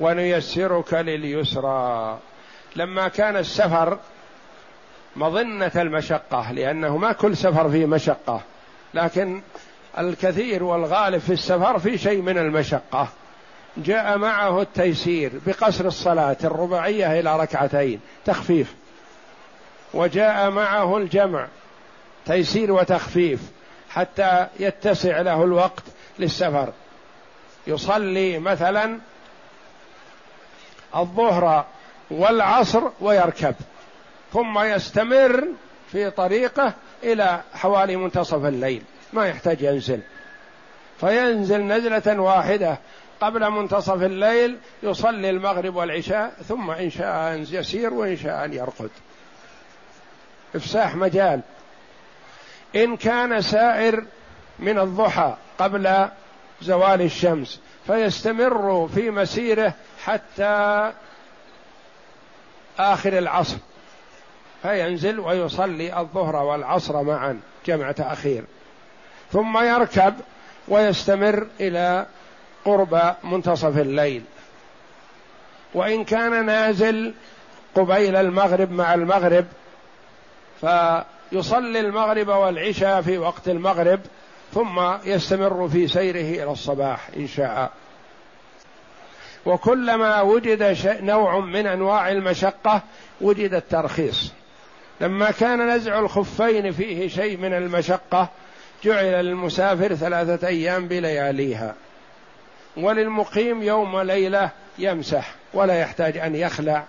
ونيسرك 0.00 0.94
لليسرى. 0.94 2.18
لما 2.76 3.08
كان 3.08 3.36
السفر 3.36 3.98
مظنة 5.16 5.72
المشقة 5.76 6.52
لأنه 6.52 6.96
ما 6.96 7.12
كل 7.12 7.36
سفر 7.36 7.70
فيه 7.70 7.86
مشقة 7.86 8.40
لكن 8.94 9.40
الكثير 9.98 10.64
والغالب 10.64 11.18
في 11.18 11.32
السفر 11.32 11.78
في 11.78 11.98
شيء 11.98 12.22
من 12.22 12.38
المشقة. 12.38 13.08
جاء 13.76 14.18
معه 14.18 14.62
التيسير 14.62 15.32
بقصر 15.46 15.84
الصلاة 15.84 16.36
الرباعية 16.44 17.20
إلى 17.20 17.40
ركعتين 17.40 18.00
تخفيف. 18.24 18.74
وجاء 19.94 20.50
معه 20.50 20.96
الجمع 20.96 21.48
تيسير 22.26 22.72
وتخفيف 22.72 23.40
حتى 23.90 24.46
يتسع 24.60 25.20
له 25.20 25.44
الوقت 25.44 25.82
للسفر. 26.18 26.72
يصلي 27.66 28.38
مثلا 28.38 28.98
الظهر 30.96 31.64
والعصر 32.10 32.82
ويركب 33.00 33.54
ثم 34.32 34.58
يستمر 34.58 35.48
في 35.92 36.10
طريقه 36.10 36.74
إلى 37.02 37.40
حوالي 37.54 37.96
منتصف 37.96 38.44
الليل 38.44 38.82
ما 39.12 39.26
يحتاج 39.26 39.62
ينزل. 39.62 40.00
فينزل 41.00 41.60
نزلة 41.60 42.20
واحدة 42.20 42.78
قبل 43.20 43.50
منتصف 43.50 44.02
الليل 44.02 44.58
يصلي 44.82 45.30
المغرب 45.30 45.76
والعشاء 45.76 46.32
ثم 46.48 46.70
إن 46.70 46.90
شاء 46.90 47.34
أن 47.34 47.46
يسير 47.50 47.94
وإن 47.94 48.16
شاء 48.16 48.44
أن 48.44 48.52
يرقد. 48.52 48.90
إفساح 50.54 50.94
مجال. 50.94 51.40
إن 52.76 52.96
كان 52.96 53.42
سائر 53.42 54.04
من 54.58 54.78
الضحى 54.78 55.36
قبل 55.58 56.08
زوال 56.62 57.02
الشمس 57.02 57.60
فيستمر 57.86 58.88
في 58.94 59.10
مسيره 59.10 59.74
حتى 60.04 60.92
آخر 62.78 63.18
العصر. 63.18 63.56
فينزل 64.62 65.20
ويصلي 65.20 66.00
الظهر 66.00 66.36
والعصر 66.36 67.02
معا 67.02 67.40
جمع 67.66 67.92
تاخير 67.92 68.44
ثم 69.32 69.58
يركب 69.58 70.14
ويستمر 70.68 71.46
إلى 71.60 72.06
قرب 72.64 73.14
منتصف 73.24 73.78
الليل. 73.78 74.22
وإن 75.74 76.04
كان 76.04 76.46
نازل 76.46 77.14
قبيل 77.74 78.16
المغرب 78.16 78.70
مع 78.70 78.94
المغرب 78.94 79.46
فيصلي 80.60 81.80
المغرب 81.80 82.28
والعشاء 82.28 83.02
في 83.02 83.18
وقت 83.18 83.48
المغرب 83.48 84.00
ثم 84.54 84.80
يستمر 85.04 85.68
في 85.68 85.88
سيره 85.88 86.42
إلى 86.42 86.52
الصباح 86.52 87.08
إن 87.16 87.26
شاء. 87.28 87.72
وكلما 89.46 90.20
وجد 90.20 90.76
نوع 91.02 91.40
من 91.40 91.66
أنواع 91.66 92.10
المشقة 92.10 92.82
وجد 93.20 93.54
الترخيص. 93.54 94.32
لما 95.00 95.30
كان 95.30 95.68
نزع 95.68 95.98
الخفين 95.98 96.72
فيه 96.72 97.08
شيء 97.08 97.36
من 97.36 97.52
المشقة 97.52 98.28
جعل 98.84 99.24
للمسافر 99.24 99.94
ثلاثة 99.94 100.48
أيام 100.48 100.88
بلياليها. 100.88 101.74
وللمقيم 102.76 103.62
يوم 103.62 104.00
ليلة 104.00 104.50
يمسح 104.78 105.34
ولا 105.54 105.80
يحتاج 105.80 106.18
أن 106.18 106.34
يخلع 106.34 106.84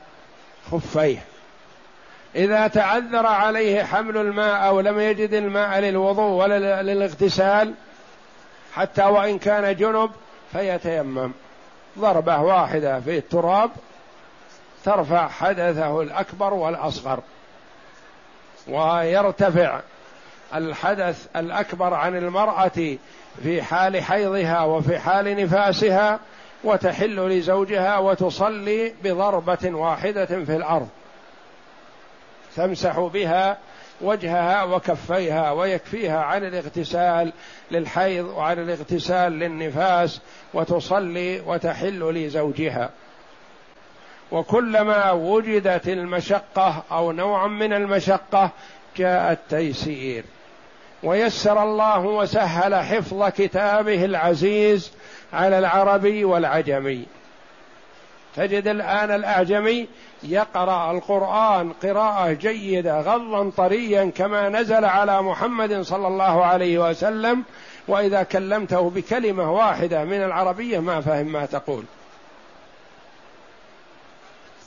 خفيه. 0.72 1.31
إذا 2.36 2.68
تعذر 2.68 3.26
عليه 3.26 3.84
حمل 3.84 4.18
الماء 4.18 4.68
أو 4.68 4.80
لم 4.80 5.00
يجد 5.00 5.34
الماء 5.34 5.80
للوضوء 5.80 6.32
ولا 6.32 6.82
للاغتسال 6.84 7.74
حتى 8.74 9.04
وإن 9.04 9.40
كان 9.40 9.76
جنب 9.76 10.12
فيتيمم. 10.52 11.32
ضربة 12.00 12.42
واحدة 12.42 13.00
في 13.00 13.18
التراب 13.18 13.72
ترفع 14.86 15.28
حدثه 15.28 16.02
الأكبر 16.02 16.54
والأصغر 16.54 17.20
ويرتفع 18.68 19.80
الحدث 20.56 21.28
الأكبر 21.36 21.94
عن 21.94 22.18
المرأة 22.18 22.98
في 23.44 23.62
حال 23.62 24.04
حيضها 24.04 24.64
وفي 24.64 25.00
حال 25.00 25.44
نفاسها 25.44 26.20
وتحل 26.64 27.30
لزوجها 27.30 27.98
وتصلي 27.98 28.94
بضربة 29.04 29.70
واحدة 29.76 30.26
في 30.26 30.56
الأرض. 30.56 30.88
تمسح 32.56 33.00
بها 33.00 33.58
وجهها 34.02 34.64
وكفيها 34.64 35.52
ويكفيها 35.52 36.20
عن 36.20 36.44
الاغتسال 36.44 37.34
للحيض 37.72 38.26
وعن 38.26 38.60
الاغتسال 38.60 39.32
للنفاس 39.32 40.22
وتصلي 40.54 41.40
وتحل 41.40 42.14
لزوجها. 42.14 42.90
وكلما 44.32 45.12
وجدت 45.12 45.88
المشقة 45.88 46.84
أو 46.92 47.12
نوع 47.12 47.48
من 47.48 47.74
المشقة 47.74 48.50
جاء 48.98 49.32
التيسير. 49.32 50.24
ويسر 51.04 51.64
الله 51.64 52.00
وسهل 52.00 52.76
حفظ 52.76 53.30
كتابه 53.30 54.06
العزيز 54.06 54.92
على 55.34 55.60
العربي 55.60 56.26
والعجمي. 56.26 57.06
تجد 58.36 58.68
الآن 58.68 59.12
الأعجمي 59.12 59.88
يقرأ 60.24 60.92
القرآن 60.92 61.74
قراءة 61.74 62.32
جيدة 62.32 63.02
غضا 63.02 63.50
طريا 63.50 64.12
كما 64.16 64.50
نزل 64.50 64.86
على 64.86 65.22
محمد 65.22 65.82
صلى 65.82 66.08
الله 66.08 66.46
عليه 66.46 66.90
وسلم 66.90 67.44
وإذا 67.88 68.24
كلمته 68.24 68.90
بكلمة 68.90 69.52
واحدة 69.52 70.04
من 70.04 70.24
العربية 70.24 70.80
ما 70.80 71.02
فهم 71.02 71.26
ما 71.26 71.46
تقول. 71.46 71.84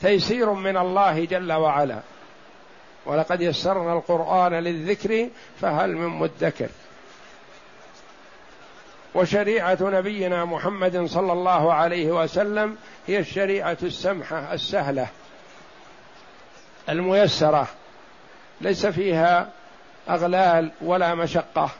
تيسير 0.00 0.52
من 0.52 0.76
الله 0.76 1.24
جل 1.24 1.52
وعلا. 1.52 1.98
ولقد 3.06 3.40
يسرنا 3.40 3.92
القرآن 3.92 4.52
للذكر 4.52 5.28
فهل 5.60 5.96
من 5.96 6.08
مدكر؟ 6.08 6.68
وشريعة 9.14 9.78
نبينا 9.80 10.44
محمد 10.44 11.06
صلى 11.06 11.32
الله 11.32 11.72
عليه 11.72 12.12
وسلم 12.22 12.76
هي 13.06 13.18
الشريعة 13.18 13.78
السمحة 13.82 14.54
السهلة. 14.54 15.06
الميسرة. 16.88 17.68
ليس 18.60 18.86
فيها 18.86 19.48
أغلال 20.08 20.70
ولا 20.80 21.14
مشقة. 21.14 21.70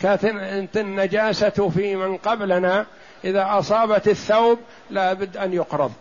كانت 0.00 0.76
النجاسة 0.76 1.70
في 1.74 1.96
من 1.96 2.16
قبلنا 2.16 2.86
إذا 3.24 3.46
أصابت 3.58 4.08
الثوب 4.08 4.58
لا 4.90 5.12
بد 5.12 5.36
أن 5.36 5.52
يقرض 5.52 5.92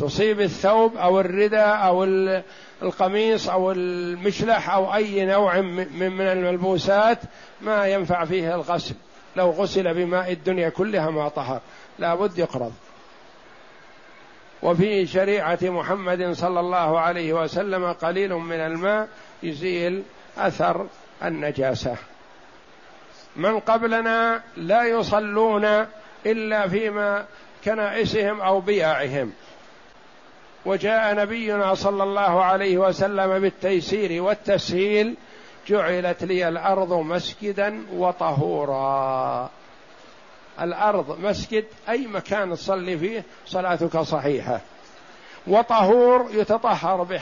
تصيب 0.00 0.40
الثوب 0.40 0.96
أو 0.96 1.20
الرداء 1.20 1.86
أو 1.86 2.04
القميص 2.82 3.48
أو 3.48 3.72
المشلح 3.72 4.70
أو 4.70 4.94
أي 4.94 5.24
نوع 5.24 5.60
من 5.60 6.20
الملبوسات 6.20 7.18
ما 7.60 7.86
ينفع 7.86 8.24
فيه 8.24 8.54
الغسل. 8.54 8.94
لو 9.36 9.50
غسل 9.50 9.94
بماء 9.94 10.32
الدنيا 10.32 10.68
كلها 10.68 11.10
ما 11.10 11.28
طهر. 11.28 11.60
لابد 11.98 12.38
يقرض. 12.38 12.72
وفي 14.62 15.06
شريعة 15.06 15.58
محمد 15.62 16.32
صلى 16.32 16.60
الله 16.60 17.00
عليه 17.00 17.32
وسلم 17.32 17.92
قليل 17.92 18.34
من 18.34 18.60
الماء 18.60 19.08
يزيل 19.42 20.02
أثر 20.38 20.86
النجاسة. 21.24 21.96
من 23.36 23.60
قبلنا 23.60 24.42
لا 24.56 24.84
يصلون 24.84 25.86
إلا 26.26 26.68
فيما 26.68 27.24
كنائسهم 27.64 28.40
أو 28.40 28.60
بياعهم. 28.60 29.32
وجاء 30.64 31.14
نبينا 31.14 31.74
صلى 31.74 32.02
الله 32.02 32.44
عليه 32.44 32.78
وسلم 32.78 33.38
بالتيسير 33.38 34.22
والتسهيل 34.22 35.16
جعلت 35.66 36.24
لي 36.24 36.48
الأرض 36.48 36.92
مسجدا 36.92 37.86
وطهورا. 37.92 39.50
الأرض 40.60 41.18
مسجد 41.20 41.64
أي 41.88 42.06
مكان 42.06 42.54
تصلي 42.54 42.98
فيه 42.98 43.24
صلاتك 43.46 43.98
صحيحة. 43.98 44.60
وطهور 45.46 46.28
يتطهر 46.32 47.02
به 47.02 47.20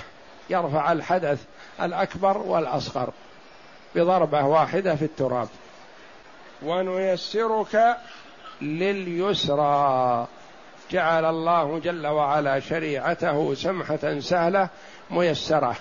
يرفع 0.50 0.92
الحدث 0.92 1.44
الأكبر 1.82 2.38
والأصغر 2.38 3.10
بضربة 3.94 4.46
واحدة 4.46 4.94
في 4.96 5.04
التراب. 5.04 5.48
ونيسرك 6.62 7.96
لليسرى. 8.62 10.26
جعل 10.90 11.24
الله 11.24 11.78
جل 11.78 12.06
وعلا 12.06 12.60
شريعته 12.60 13.54
سمحة 13.54 14.18
سهلة 14.20 14.68
ميسرة 15.10 15.76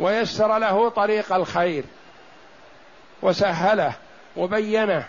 ويسر 0.00 0.58
له 0.58 0.88
طريق 0.88 1.32
الخير 1.32 1.84
وسهله 3.22 3.92
وبينه 4.36 5.04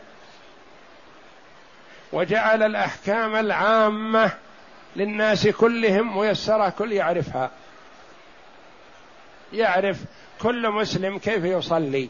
وجعل 2.13 2.63
الأحكام 2.63 3.35
العامة 3.35 4.31
للناس 4.95 5.47
كلهم 5.47 6.17
ميسرة 6.17 6.69
كل 6.69 6.91
يعرفها. 6.91 7.51
يعرف 9.53 9.97
كل 10.41 10.69
مسلم 10.69 11.17
كيف 11.17 11.43
يصلي. 11.43 12.09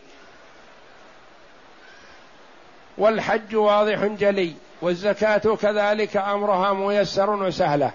والحج 2.97 3.55
واضح 3.55 4.05
جلي. 4.05 4.55
والزكاة 4.81 5.55
كذلك 5.61 6.17
أمرها 6.17 6.73
ميسر 6.73 7.29
وسهلة. 7.29 7.91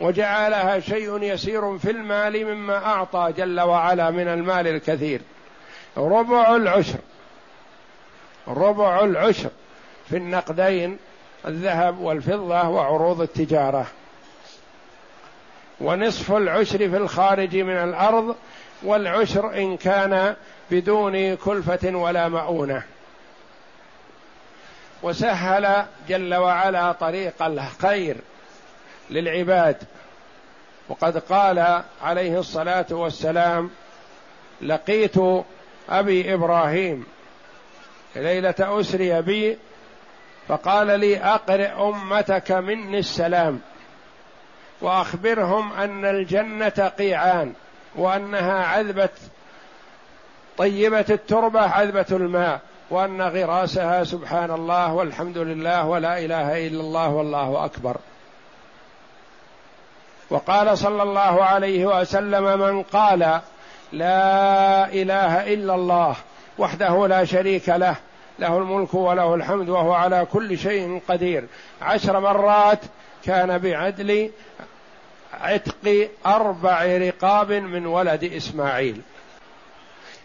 وجعلها 0.00 0.80
شيء 0.80 1.22
يسير 1.22 1.78
في 1.78 1.90
المال 1.90 2.54
مما 2.54 2.86
أعطى 2.86 3.32
جل 3.36 3.60
وعلا 3.60 4.10
من 4.10 4.28
المال 4.28 4.66
الكثير. 4.66 5.20
ربع 5.96 6.56
العشر. 6.56 6.98
ربع 8.48 9.00
العشر 9.00 9.50
في 10.08 10.16
النقدين 10.16 10.98
الذهب 11.46 12.00
والفضة 12.00 12.68
وعروض 12.68 13.20
التجارة. 13.20 13.86
ونصف 15.80 16.32
العشر 16.32 16.78
في 16.78 16.96
الخارج 16.96 17.56
من 17.56 17.76
الأرض 17.76 18.36
والعشر 18.82 19.54
إن 19.54 19.76
كان 19.76 20.34
بدون 20.70 21.34
كلفة 21.34 21.96
ولا 21.96 22.28
مؤونة. 22.28 22.82
وسهل 25.04 25.84
جل 26.08 26.34
وعلا 26.34 26.92
طريق 26.92 27.42
الخير 27.42 28.16
للعباد. 29.10 29.76
وقد 30.88 31.18
قال 31.18 31.82
عليه 32.02 32.38
الصلاة 32.38 32.86
والسلام 32.90 33.70
لقيت 34.62 35.14
أبي 35.88 36.34
إبراهيم 36.34 37.06
ليلة 38.16 38.54
أسري 38.60 39.22
بي 39.22 39.58
فقال 40.48 41.00
لي 41.00 41.18
أقرئ 41.18 41.72
أمتك 41.88 42.52
مني 42.52 42.98
السلام 42.98 43.60
وأخبرهم 44.80 45.72
أن 45.72 46.04
الجنة 46.04 46.92
قيعان 46.98 47.52
وأنها 47.96 48.64
عذبة 48.64 49.08
طيبة 50.58 51.04
التربة 51.10 51.60
عذبة 51.60 52.06
الماء 52.10 52.60
وأن 52.90 53.22
غراسها 53.22 54.04
سبحان 54.04 54.50
الله 54.50 54.94
والحمد 54.94 55.38
لله 55.38 55.86
ولا 55.86 56.18
إله 56.18 56.66
إلا 56.66 56.80
الله 56.80 57.08
والله 57.08 57.64
أكبر. 57.64 57.96
وقال 60.30 60.78
صلى 60.78 61.02
الله 61.02 61.44
عليه 61.44 62.00
وسلم 62.00 62.58
من 62.58 62.82
قال 62.82 63.40
لا 63.92 64.92
إله 64.92 65.54
إلا 65.54 65.74
الله 65.74 66.16
وحده 66.58 67.06
لا 67.06 67.24
شريك 67.24 67.68
له 67.68 67.96
له 68.38 68.58
الملك 68.58 68.94
وله 68.94 69.34
الحمد 69.34 69.68
وهو 69.68 69.92
على 69.92 70.26
كل 70.32 70.58
شيء 70.58 71.00
قدير. 71.08 71.44
عشر 71.82 72.20
مرات 72.20 72.80
كان 73.24 73.58
بعدل 73.58 74.30
عتق 75.40 76.08
أربع 76.26 76.84
رقاب 76.84 77.52
من 77.52 77.86
ولد 77.86 78.24
إسماعيل. 78.24 79.00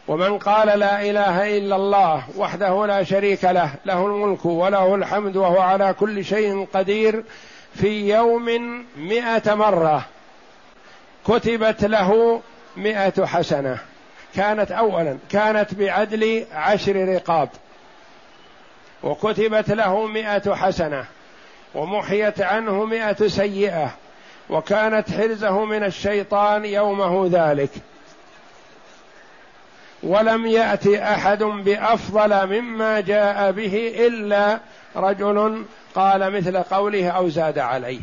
ومن 0.09 0.37
قال 0.37 0.79
لا 0.79 1.01
إله 1.01 1.57
إلا 1.57 1.75
الله 1.75 2.23
وحده 2.37 2.85
لا 2.85 3.03
شريك 3.03 3.43
له 3.43 3.71
له 3.85 4.05
الملك 4.05 4.45
وله 4.45 4.95
الحمد 4.95 5.37
وهو 5.37 5.59
على 5.59 5.93
كل 5.99 6.25
شيء 6.25 6.67
قدير. 6.73 7.23
في 7.73 8.09
يوم 8.09 8.45
مئة 8.97 9.53
مرة 9.55 10.05
كتبت 11.27 11.85
له 11.85 12.41
مئة 12.77 13.25
حسنة. 13.25 13.77
كانت 14.35 14.71
أولا 14.71 15.17
كانت 15.31 15.73
بعدل 15.73 16.45
عشر 16.53 17.15
رقاب. 17.15 17.49
وكتبت 19.03 19.69
له 19.71 20.07
مئة 20.07 20.55
حسنة. 20.55 21.05
ومحيت 21.75 22.41
عنه 22.41 22.85
مئة 22.85 23.27
سيئة. 23.27 23.91
وكانت 24.49 25.11
حرزه 25.11 25.65
من 25.65 25.83
الشيطان 25.83 26.65
يومه 26.65 27.29
ذلك. 27.31 27.69
ولم 30.03 30.45
يأت 30.45 30.87
أحد 30.87 31.43
بأفضل 31.43 32.47
مما 32.47 32.99
جاء 32.99 33.51
به 33.51 33.93
إلا 34.07 34.59
رجل 34.95 35.65
قال 35.95 36.37
مثل 36.37 36.57
قوله 36.57 37.09
أو 37.09 37.29
زاد 37.29 37.59
عليه. 37.59 38.01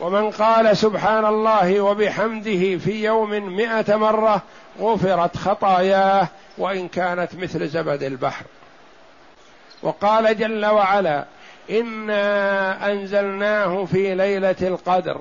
ومن 0.00 0.30
قال 0.30 0.76
سبحان 0.76 1.24
الله 1.24 1.80
وبحمده 1.80 2.78
في 2.78 3.04
يوم 3.04 3.30
مئة 3.56 3.96
مرة 3.96 4.42
غفرت 4.80 5.36
خطاياه 5.36 6.28
وإن 6.58 6.88
كانت 6.88 7.34
مثل 7.34 7.68
زبد 7.68 8.02
البحر. 8.02 8.44
وقال 9.82 10.38
جل 10.38 10.66
وعلا 10.66 11.24
إنا 11.70 12.92
أنزلناه 12.92 13.84
في 13.84 14.14
ليلة 14.14 14.56
القدر 14.62 15.20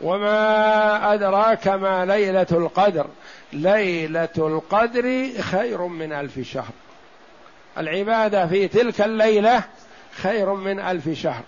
وما 0.00 1.14
أدراك 1.14 1.68
ما 1.68 2.04
ليلة 2.04 2.46
القدر 2.52 3.06
ليلة 3.52 4.28
القدر 4.38 5.30
خير 5.40 5.82
من 5.86 6.12
ألف 6.12 6.40
شهر. 6.40 6.72
العبادة 7.78 8.46
في 8.46 8.68
تلك 8.68 9.00
الليلة 9.00 9.64
خير 10.12 10.54
من 10.54 10.80
ألف 10.80 11.08
شهر. 11.08 11.42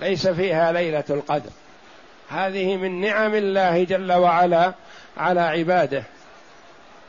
ليس 0.00 0.28
فيها 0.28 0.72
ليلة 0.72 1.04
القدر. 1.10 1.50
هذه 2.30 2.76
من 2.76 3.00
نعم 3.00 3.34
الله 3.34 3.84
جل 3.84 4.12
وعلا 4.12 4.72
على 5.16 5.40
عباده. 5.40 6.02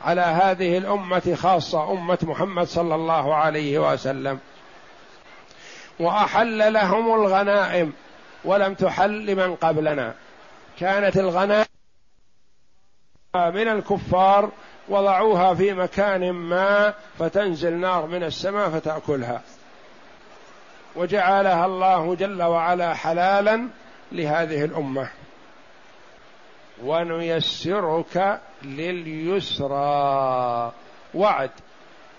على 0.02 0.20
هذه 0.20 0.78
الأمة 0.78 1.34
خاصة 1.42 1.92
أمة 1.92 2.18
محمد 2.22 2.66
صلى 2.66 2.94
الله 2.94 3.34
عليه 3.34 3.92
وسلم. 3.92 4.38
وأحل 5.98 6.72
لهم 6.72 7.14
الغنائم 7.14 7.92
ولم 8.44 8.74
تحل 8.74 9.26
لمن 9.26 9.54
قبلنا. 9.54 10.14
كانت 10.80 11.16
الغنائم 11.16 11.65
من 13.36 13.68
الكفار 13.68 14.50
وضعوها 14.88 15.54
في 15.54 15.72
مكان 15.72 16.30
ما 16.30 16.94
فتنزل 17.18 17.72
نار 17.72 18.06
من 18.06 18.22
السماء 18.22 18.70
فتأكلها. 18.70 19.42
وجعلها 20.96 21.66
الله 21.66 22.14
جل 22.14 22.42
وعلا 22.42 22.94
حلالا 22.94 23.68
لهذه 24.12 24.64
الأمة. 24.64 25.08
ونيسرك 26.84 28.40
لليسرى. 28.62 29.76
وعد 31.14 31.50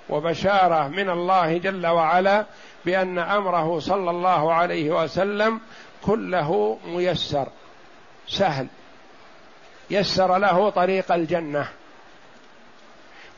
وبشارة 0.10 0.88
من 0.88 1.10
الله 1.10 1.58
جل 1.58 1.88
وعلا 1.88 2.46
بأن 2.86 3.20
أمره 3.20 3.80
صلى 3.80 4.10
الله 4.10 4.54
عليه 4.54 5.04
وسلم 5.04 5.60
كله 6.06 6.78
ميسر 6.88 7.48
سهل. 8.28 8.68
يسر 9.90 10.38
له 10.38 10.70
طريق 10.70 11.12
الجنة. 11.12 11.68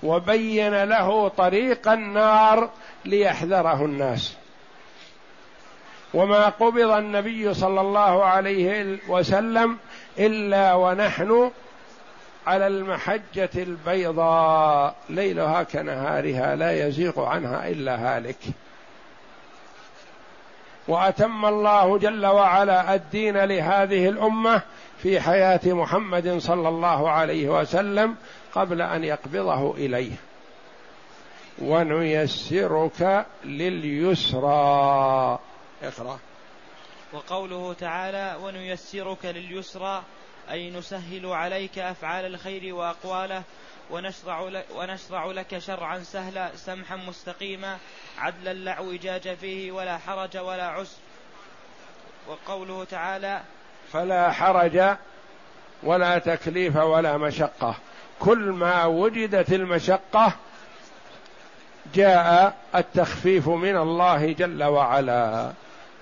وبين 0.03 0.83
له 0.83 1.27
طريق 1.27 1.87
النار 1.87 2.69
ليحذره 3.05 3.85
الناس. 3.85 4.35
وما 6.13 6.49
قبض 6.49 6.91
النبي 6.91 7.53
صلى 7.53 7.81
الله 7.81 8.25
عليه 8.25 8.97
وسلم 9.07 9.77
إلا 10.19 10.73
ونحن 10.73 11.51
على 12.47 12.67
المحجة 12.67 13.49
البيضاء. 13.55 14.95
ليلها 15.09 15.63
كنهارها 15.63 16.55
لا 16.55 16.87
يزيغ 16.87 17.25
عنها 17.25 17.67
إلا 17.67 17.95
هالك. 17.95 18.37
وأتم 20.89 21.45
الله 21.45 21.97
جل 21.97 22.25
وعلا 22.25 22.95
الدين 22.95 23.37
لهذه 23.37 24.09
الأمة 24.09 24.61
في 24.97 25.21
حياة 25.21 25.59
محمد 25.65 26.37
صلى 26.37 26.69
الله 26.69 27.09
عليه 27.09 27.49
وسلم 27.49 28.15
قبل 28.53 28.81
أن 28.81 29.03
يقبضه 29.03 29.75
إليه. 29.75 30.11
ونيسرك 31.61 33.25
لليسرى. 33.45 35.39
اقرأ. 35.83 36.19
وقوله 37.13 37.73
تعالى 37.73 38.37
ونيسرك 38.43 39.25
لليسرى 39.25 40.03
أي 40.51 40.69
نسهل 40.69 41.25
عليك 41.25 41.79
أفعال 41.79 42.25
الخير 42.25 42.75
وأقواله 42.75 43.43
ونشرع 43.91 44.41
لك, 44.41 44.65
ونشرع 44.75 45.25
لك 45.25 45.59
شرعا 45.59 45.99
سهلا 45.99 46.49
سمحا 46.55 46.95
مستقيما 46.95 47.77
عدلا 48.17 48.53
لا 48.53 48.71
اعوجاج 48.71 49.35
فيه 49.35 49.71
ولا 49.71 49.97
حرج 49.97 50.37
ولا 50.37 50.67
عسر. 50.67 50.97
وقوله 52.27 52.83
تعالى 52.83 53.41
فلا 53.93 54.31
حرج 54.31 54.97
ولا 55.83 56.17
تكليف 56.17 56.75
ولا 56.75 57.17
مشقة. 57.17 57.75
كل 58.19 58.37
ما 58.37 58.85
وجدت 58.85 59.53
المشقة 59.53 60.33
جاء 61.93 62.57
التخفيف 62.75 63.49
من 63.49 63.77
الله 63.77 64.31
جل 64.31 64.63
وعلا. 64.63 65.51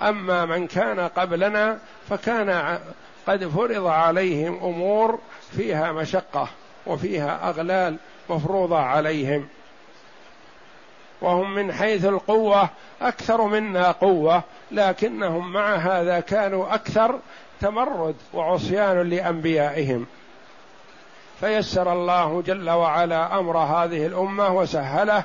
أما 0.02 0.46
من 0.46 0.68
كان 0.68 1.00
قبلنا 1.00 1.80
فكان 2.10 2.80
قد 3.28 3.48
فرض 3.48 3.86
عليهم 3.86 4.64
أمور 4.64 5.20
فيها 5.58 5.92
مشقة. 5.92 6.50
وفيها 6.88 7.50
أغلال 7.50 7.98
مفروضة 8.30 8.80
عليهم. 8.80 9.48
وهم 11.22 11.56
من 11.56 11.74
حيث 11.74 12.06
القوة 12.06 12.70
أكثر 13.02 13.42
منا 13.42 13.92
قوة 13.92 14.44
لكنهم 14.72 15.54
مع 15.54 15.76
هذا 15.76 16.20
كانوا 16.20 16.74
أكثر 16.76 17.20
تمرد 17.62 18.16
وعصيان 18.34 19.10
لأنبيائهم. 19.10 20.06
فيسر 21.40 21.94
الله 21.94 22.42
جل 22.42 22.70
وعلا 22.70 23.40
أمر 23.40 23.58
هذه 23.58 24.06
الأمة 24.06 24.56
وسهله 24.56 25.24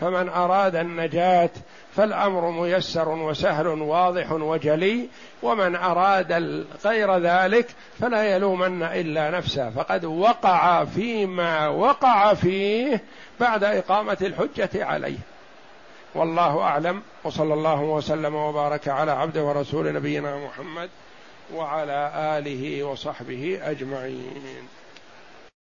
فمن 0.00 0.28
أراد 0.28 0.76
النجاة 0.76 1.50
فالأمر 1.96 2.50
ميسر 2.50 3.08
وسهل 3.08 3.66
واضح 3.66 4.32
وجلي 4.32 5.08
ومن 5.42 5.76
أراد 5.76 6.32
غير 6.84 7.18
ذلك 7.18 7.66
فلا 8.00 8.34
يلومن 8.34 8.82
إلا 8.82 9.30
نفسه. 9.30 9.70
فقد 9.70 10.04
وقع 10.04 10.84
فيما 10.84 11.68
وقع 11.68 12.34
فيه 12.34 13.02
بعد 13.40 13.64
إقامة 13.64 14.18
الحجة 14.22 14.84
عليه. 14.84 15.18
والله 16.14 16.60
أعلم. 16.60 17.02
وصلى 17.24 17.54
الله 17.54 17.80
وسلم 17.80 18.34
وبارك 18.34 18.88
على 18.88 19.10
عبده 19.10 19.42
ورسول 19.42 19.92
نبينا 19.94 20.36
محمد 20.36 20.90
وعلى 21.54 22.12
آله 22.38 22.84
وصحبه 22.84 23.60
أجمعين. 23.62 24.68